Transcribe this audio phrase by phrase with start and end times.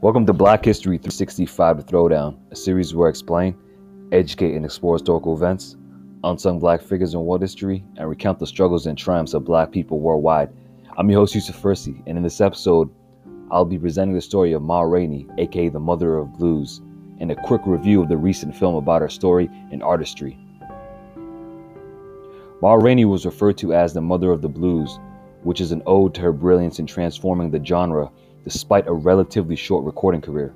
[0.00, 3.58] Welcome to Black History 365 Throwdown, a series where I explain,
[4.12, 5.76] educate, and explore historical events,
[6.22, 9.98] unsung black figures in world history, and recount the struggles and triumphs of black people
[9.98, 10.50] worldwide.
[10.96, 12.88] I'm your host, Yusuf Hersi, and in this episode,
[13.50, 16.80] I'll be presenting the story of Ma Rainey, aka the Mother of Blues,
[17.18, 20.38] and a quick review of the recent film about her story and artistry.
[22.62, 25.00] Ma Rainey was referred to as the Mother of the Blues,
[25.42, 28.12] which is an ode to her brilliance in transforming the genre
[28.44, 30.54] despite a relatively short recording career.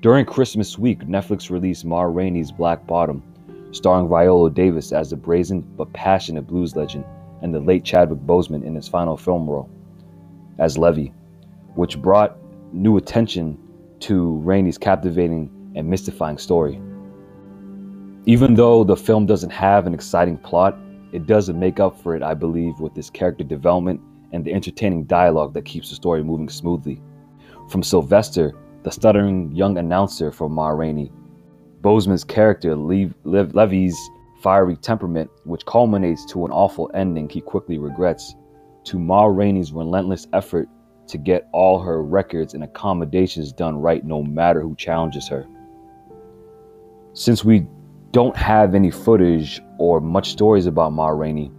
[0.00, 3.22] During Christmas week, Netflix released Ma Rainey's Black Bottom,
[3.70, 7.04] starring Viola Davis as the brazen but passionate blues legend
[7.40, 9.70] and the late Chadwick Boseman in his final film role
[10.58, 11.12] as Levee,
[11.74, 12.36] which brought
[12.72, 13.58] new attention
[14.00, 16.80] to Rainey's captivating and mystifying story.
[18.26, 20.78] Even though the film doesn't have an exciting plot,
[21.12, 24.00] it doesn't make up for it, I believe, with its character development
[24.32, 27.00] and the entertaining dialogue that keeps the story moving smoothly.
[27.68, 28.52] From Sylvester,
[28.82, 31.12] the stuttering young announcer for Ma Rainey,
[31.80, 33.98] Boseman's character, Lev- Levee's
[34.42, 38.34] fiery temperament, which culminates to an awful ending he quickly regrets,
[38.84, 40.68] to Ma Rainey's relentless effort
[41.06, 45.46] to get all her records and accommodations done right no matter who challenges her.
[47.14, 47.66] Since we
[48.12, 51.50] don't have any footage or much stories about Ma Rainey,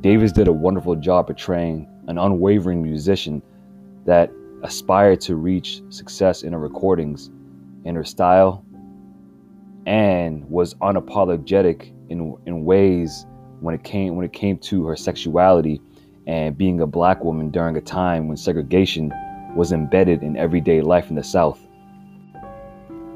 [0.00, 3.42] Davis did a wonderful job portraying an unwavering musician
[4.04, 4.30] that
[4.62, 7.30] aspired to reach success in her recordings,
[7.84, 8.64] in her style,
[9.86, 13.26] and was unapologetic in in ways
[13.60, 15.80] when it came when it came to her sexuality
[16.26, 19.12] and being a black woman during a time when segregation
[19.54, 21.60] was embedded in everyday life in the South.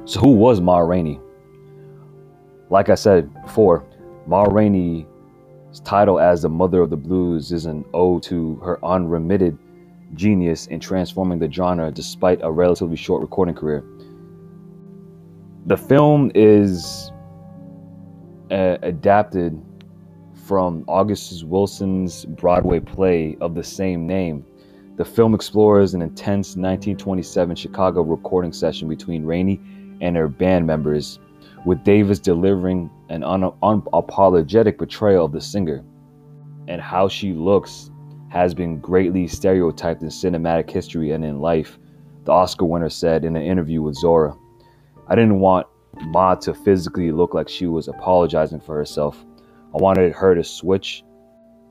[0.04, 1.20] So who was Ma Rainey?
[2.70, 3.84] Like I said before,
[4.26, 5.06] Ma Rainey
[5.78, 9.56] title as the Mother of the Blues is an ode to her unremitted
[10.14, 13.84] genius in transforming the genre despite a relatively short recording career.
[15.66, 17.12] The film is
[18.50, 19.60] uh, adapted
[20.46, 24.44] from August Wilson's Broadway play of the same name.
[24.96, 29.60] The film explores an intense 1927 Chicago recording session between Rainey
[30.00, 31.20] and her band members
[31.64, 35.84] with Davis delivering an un- unapologetic portrayal of the singer.
[36.68, 37.90] And how she looks
[38.28, 41.78] has been greatly stereotyped in cinematic history and in life,
[42.24, 44.36] the Oscar winner said in an interview with Zora.
[45.08, 45.66] I didn't want
[46.06, 49.24] Ma to physically look like she was apologizing for herself.
[49.74, 51.02] I wanted her to switch.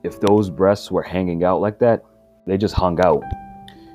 [0.04, 2.04] If those breasts were hanging out like that,
[2.46, 3.24] they just hung out.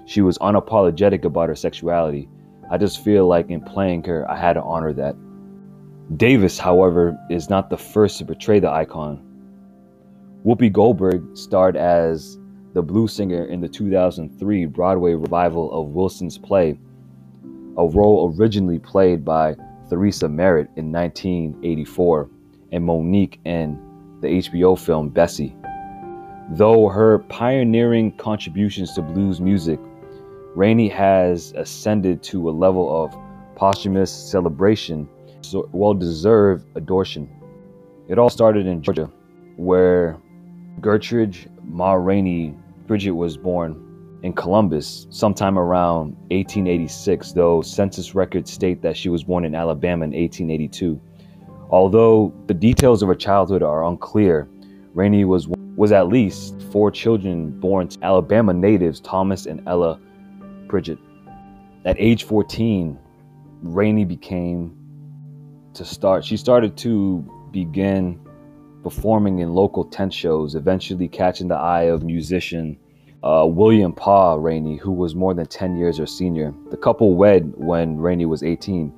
[0.06, 2.28] She was unapologetic about her sexuality.
[2.71, 5.16] I just feel like in playing her, I had to honor that.
[6.16, 9.22] Davis, however, is not the first to portray the icon.
[10.44, 12.38] Whoopi Goldberg starred as
[12.75, 16.78] the blues singer in the 2003 Broadway revival of Wilson's play,
[17.78, 19.56] a role originally played by
[19.88, 22.28] Theresa Merritt in 1984
[22.72, 23.78] and Mo'Nique in
[24.21, 25.56] the HBO film Bessie.
[26.50, 29.81] Though her pioneering contributions to blues music,
[30.54, 33.16] Rainey has ascended to a level of
[33.56, 35.09] posthumous celebration
[35.72, 37.28] well deserved adoration.
[38.09, 39.10] It all started in Georgia,
[39.56, 40.19] where
[40.81, 42.55] Gertrude Ma Rainey
[42.87, 43.81] Pridgett was born
[44.22, 50.04] in Columbus sometime around 1886, though census records state that she was born in Alabama
[50.04, 51.00] in 1882.
[51.71, 54.49] Although the details of her childhood are unclear,
[54.94, 59.99] Rainey was was at least four children born to Alabama natives Thomas and Ella
[60.69, 60.99] Pridgett.
[61.84, 62.99] At age 14,
[63.62, 64.77] Rainey became
[65.74, 66.24] to start.
[66.24, 68.20] She started to begin
[68.82, 72.78] performing in local tent shows, eventually catching the eye of musician
[73.22, 76.54] uh, William Pa Rainey, who was more than 10 years her senior.
[76.70, 78.92] The couple wed when Rainey was 18,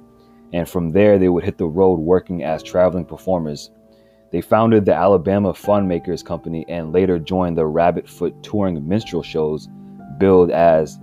[0.53, 3.71] and from there they would hit the road working as traveling performers.
[4.33, 9.23] They founded the Alabama Fun Makers Company and later joined the Rabbit Foot touring minstrel
[9.23, 9.69] shows,
[10.19, 10.99] billed as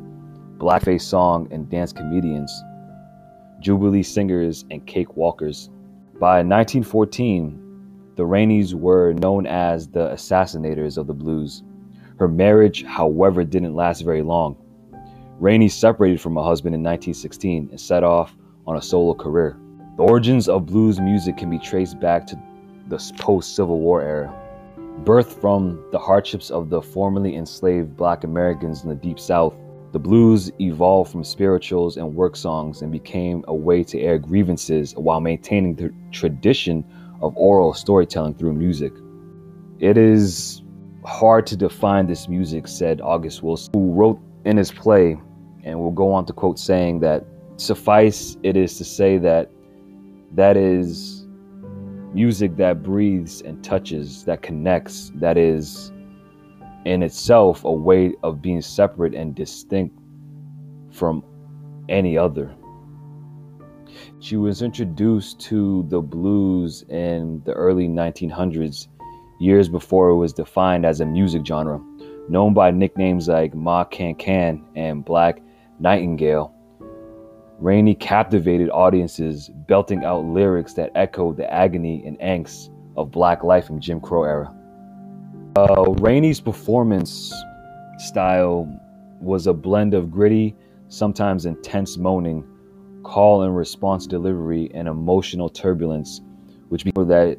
[0.57, 2.51] blackface song and dance comedians.
[3.63, 5.69] Jubilee Singers, and Cake Walkers.
[6.19, 11.63] By 1914, the Raineys were known as the assassinators of the blues.
[12.19, 14.57] Her marriage, however, didn't last very long.
[15.39, 18.35] Rainey separated from her husband in 1916 and set off
[18.67, 19.57] on a solo career.
[19.95, 22.39] The origins of blues music can be traced back to
[22.89, 24.35] the post Civil War era.
[25.05, 29.55] Birthed from the hardships of the formerly enslaved black Americans in the Deep South,
[29.93, 34.93] the blues evolved from spirituals and work songs and became a way to air grievances
[34.95, 36.83] while maintaining the tradition
[37.21, 38.91] of oral storytelling through music.
[39.79, 40.63] It is
[41.05, 45.21] hard to define this music, said August Wilson, who wrote in his play,
[45.63, 47.23] and will go on to quote saying that
[47.57, 49.51] suffice it is to say that
[50.31, 51.27] that is
[52.15, 55.92] music that breathes and touches, that connects, that is
[56.85, 59.97] in itself a way of being separate and distinct
[60.91, 61.23] from
[61.89, 62.53] any other.
[64.19, 68.87] She was introduced to the blues in the early 1900s,
[69.39, 71.81] years before it was defined as a music genre,
[72.29, 75.41] known by nicknames like Ma Can Can and Black
[75.79, 76.53] Nightingale.
[77.59, 83.69] Rainey captivated audiences, belting out lyrics that echoed the agony and angst of black life
[83.69, 84.53] in Jim Crow era.
[85.55, 87.31] Uh, Rainey's performance
[87.99, 88.67] style
[89.21, 90.55] was a blend of gritty,
[90.87, 92.43] sometimes intense moaning,
[93.03, 96.21] call and response delivery, and emotional turbulence,
[96.69, 97.37] which became that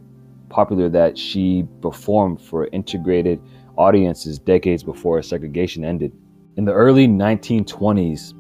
[0.49, 3.41] popular that she performed for integrated
[3.77, 6.13] audiences decades before segregation ended.
[6.57, 8.33] In the early 1920s,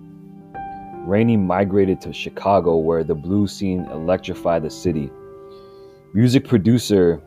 [1.04, 5.10] Rainey migrated to Chicago, where the blues scene electrified the city.
[6.14, 7.20] Music producer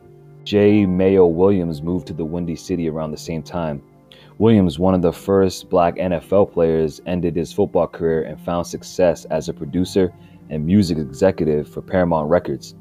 [0.48, 0.86] J.
[0.86, 3.82] Mayo Williams moved to the Windy City around the same time.
[4.38, 9.26] Williams, one of the first black NFL players, ended his football career and found success
[9.26, 10.10] as a producer
[10.48, 12.74] and music executive for Paramount Records.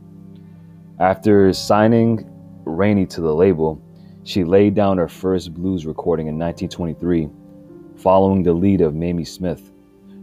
[1.02, 2.32] After signing
[2.64, 3.82] Rainey to the label,
[4.24, 7.28] she laid down her first blues recording in 1923,
[7.98, 9.74] following the lead of Mamie Smith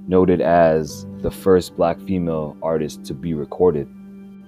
[0.09, 3.87] noted as the first black female artist to be recorded.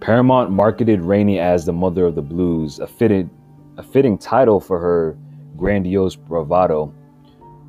[0.06, 3.28] Paramount marketed Rainey as the mother of the blues, a, fitted,
[3.76, 5.18] a fitting title for her
[5.56, 6.94] grandiose bravado.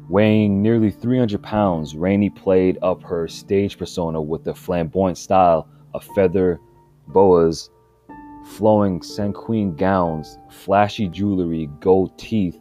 [0.07, 6.03] Weighing nearly 300 pounds, Rainey played up her stage persona with the flamboyant style of
[6.13, 6.59] feather
[7.07, 7.71] boas,
[8.45, 12.59] flowing sequin gowns, flashy jewelry, gold teeth,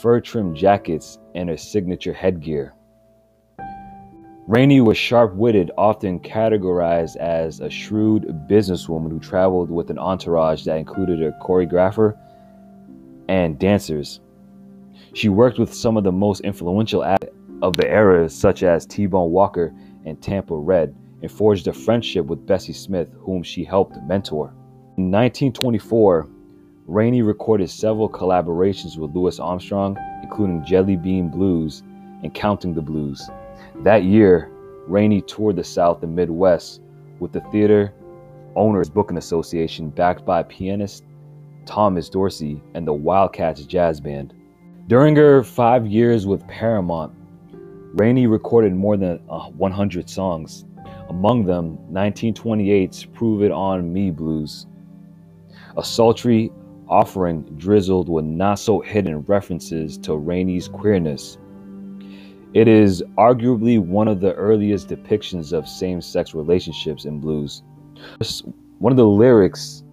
[0.00, 2.74] fur trimmed jackets, and her signature headgear.
[4.46, 10.64] Rainey was sharp witted, often categorized as a shrewd businesswoman who traveled with an entourage
[10.64, 12.16] that included a choreographer
[13.28, 14.20] and dancers.
[15.12, 17.28] She worked with some of the most influential acts
[17.62, 22.26] of the era, such as T Bone Walker and Tampa Red, and forged a friendship
[22.26, 24.52] with Bessie Smith, whom she helped mentor.
[24.96, 26.28] In 1924,
[26.86, 31.82] Rainey recorded several collaborations with Louis Armstrong, including Jelly Bean Blues
[32.22, 33.30] and Counting the Blues.
[33.82, 34.50] That year,
[34.86, 36.82] Rainey toured the South and Midwest
[37.18, 37.94] with the Theater
[38.54, 41.04] Owners Booking Association, backed by pianist
[41.64, 44.34] Thomas Dorsey and the Wildcats Jazz Band.
[44.86, 47.14] During her five years with Paramount,
[47.94, 50.66] Rainey recorded more than uh, 100 songs,
[51.08, 54.66] among them 1928's Prove It On Me Blues,
[55.78, 56.52] a sultry
[56.86, 61.38] offering drizzled with not so hidden references to Rainey's queerness
[62.52, 67.62] it is arguably one of the earliest depictions of same sex relationships in blues.
[68.78, 69.84] One of the lyrics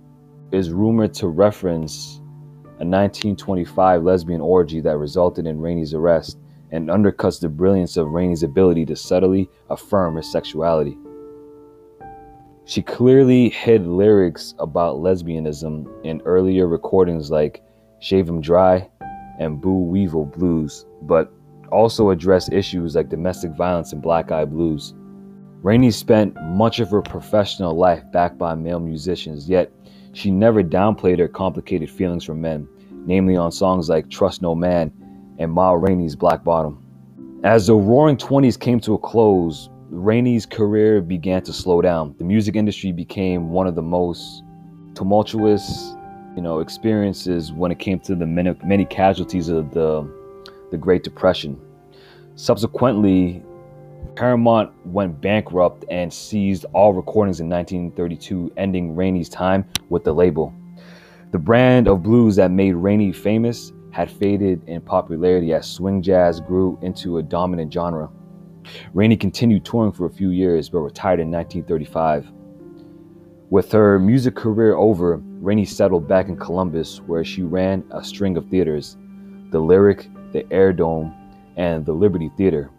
[0.51, 2.19] is rumored to reference
[2.79, 6.37] a 1925 lesbian orgy that resulted in Rainey's arrest
[6.71, 10.97] and undercuts the brilliance of Rainey's ability to subtly affirm her sexuality.
[12.65, 17.63] She clearly hid lyrics about lesbianism in earlier recordings like
[17.99, 18.89] Shave 'em Dry
[19.39, 21.31] and Boo Weevil Blues, but
[21.69, 24.93] also addressed issues like domestic violence and black eye blues.
[25.63, 29.71] Rainey spent much of her professional life backed by male musicians, yet
[30.13, 32.67] she never downplayed her complicated feelings for men,
[33.05, 34.91] namely on songs like Trust No Man
[35.39, 36.83] and Ma Rainey's Black Bottom.
[37.43, 42.15] As the roaring 20s came to a close, Rainey's career began to slow down.
[42.17, 44.43] The music industry became one of the most
[44.95, 45.95] tumultuous,
[46.35, 50.01] you know, experiences when it came to the many, many casualties of the
[50.71, 51.59] the Great Depression.
[52.35, 53.43] Subsequently,
[54.15, 60.53] Paramount went bankrupt and seized all recordings in 1932, ending Rainey's time with the label.
[61.31, 66.39] The brand of blues that made Rainey famous had faded in popularity as swing jazz
[66.39, 68.09] grew into a dominant genre.
[68.93, 72.31] Rainey continued touring for a few years but retired in 1935.
[73.49, 78.35] With her music career over, Rainey settled back in Columbus where she ran a string
[78.37, 78.97] of theaters
[79.51, 81.13] the Lyric, the Air Dome,
[81.55, 82.69] and the Liberty Theater.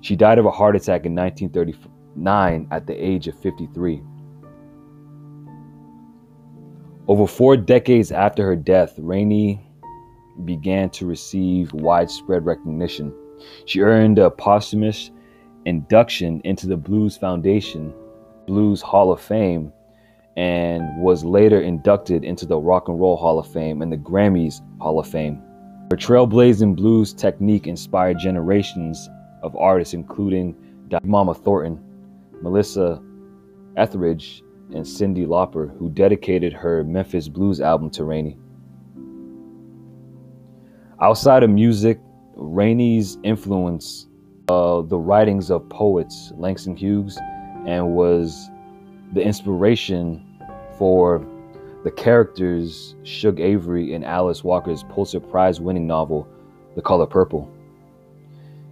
[0.00, 4.02] She died of a heart attack in 1939 at the age of 53.
[7.08, 9.60] Over four decades after her death, Rainey
[10.44, 13.12] began to receive widespread recognition.
[13.66, 15.10] She earned a posthumous
[15.64, 17.92] induction into the Blues Foundation
[18.46, 19.72] Blues Hall of Fame
[20.36, 24.60] and was later inducted into the Rock and Roll Hall of Fame and the Grammys
[24.80, 25.42] Hall of Fame.
[25.90, 29.10] Her trailblazing blues technique inspired generations
[29.42, 30.54] of artists, including
[31.02, 31.82] Mama Thornton,
[32.42, 33.02] Melissa
[33.76, 38.38] Etheridge, and Cyndi Lauper, who dedicated her Memphis Blues album to Rainey.
[41.00, 41.98] Outside of music,
[42.36, 44.06] Rainey's influence
[44.48, 47.18] uh, the writings of poets Langston Hughes
[47.66, 48.48] and was
[49.12, 50.24] the inspiration
[50.78, 51.26] for
[51.82, 56.28] the characters Shug Avery and Alice Walker's Pulitzer Prize winning novel,
[56.74, 57.50] The Color Purple.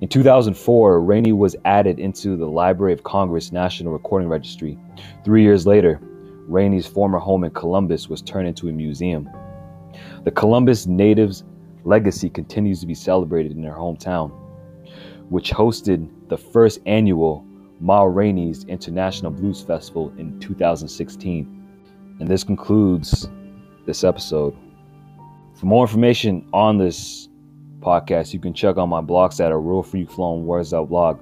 [0.00, 4.78] In 2004, Rainey was added into the Library of Congress National Recording Registry.
[5.24, 6.00] Three years later,
[6.46, 9.28] Rainey's former home in Columbus was turned into a museum.
[10.24, 11.44] The Columbus natives'
[11.84, 14.30] legacy continues to be celebrated in their hometown,
[15.30, 17.44] which hosted the first annual
[17.80, 21.57] Ma Rainey's International Blues Festival in 2016.
[22.20, 23.28] And this concludes
[23.86, 24.56] this episode.
[25.54, 27.28] For more information on this
[27.80, 31.18] podcast, you can check out my blogs at a real free flowing words out blog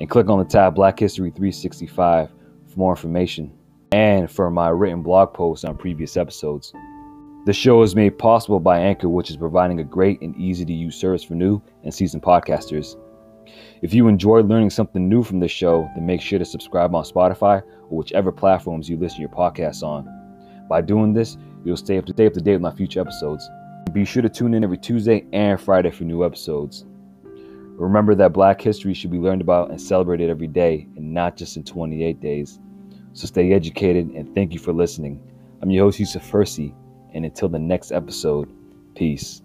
[0.00, 2.30] and click on the tab Black History 365
[2.66, 3.52] for more information
[3.92, 6.72] and for my written blog posts on previous episodes.
[7.46, 10.72] The show is made possible by Anchor, which is providing a great and easy to
[10.72, 12.96] use service for new and seasoned podcasters.
[13.82, 17.04] If you enjoyed learning something new from this show, then make sure to subscribe on
[17.04, 20.25] Spotify or whichever platforms you listen your podcasts on.
[20.68, 23.48] By doing this, you'll stay up to, stay up to date with my future episodes.
[23.92, 26.84] Be sure to tune in every Tuesday and Friday for new episodes.
[27.76, 31.56] Remember that Black history should be learned about and celebrated every day and not just
[31.56, 32.58] in 28 days.
[33.12, 35.20] So stay educated and thank you for listening.
[35.62, 36.74] I'm your host, Yusuf Hersi,
[37.14, 38.50] and until the next episode,
[38.94, 39.42] peace.